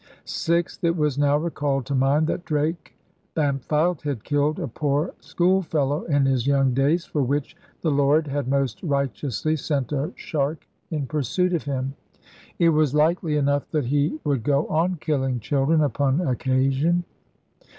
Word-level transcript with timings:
Sixth, 0.25 0.83
it 0.83 0.95
was 0.97 1.19
now 1.19 1.37
recalled 1.37 1.85
to 1.85 1.93
mind 1.93 2.25
that 2.25 2.43
Drake 2.43 2.95
Bampfylde 3.35 4.01
had 4.01 4.23
killed 4.23 4.57
a 4.59 4.67
poor 4.67 5.13
schoolfellow 5.19 6.01
in 6.05 6.25
his 6.25 6.47
young 6.47 6.73
days, 6.73 7.05
for 7.05 7.21
which 7.21 7.55
the 7.81 7.91
Lord 7.91 8.25
had 8.25 8.47
most 8.47 8.81
righteously 8.81 9.55
sent 9.57 9.91
a 9.91 10.11
shark 10.15 10.67
in 10.89 11.05
pursuit 11.05 11.53
of 11.53 11.65
him. 11.65 11.93
It 12.57 12.69
was 12.69 12.95
likely 12.95 13.35
enough 13.37 13.69
that 13.69 13.85
he 13.85 14.19
would 14.23 14.41
go 14.43 14.65
on 14.69 14.95
killing 14.95 15.39
children 15.39 15.81
upon 15.83 16.19
occasion. 16.19 17.03